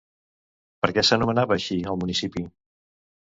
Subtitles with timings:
[0.85, 2.47] Per què s'anomenava així, el municipi?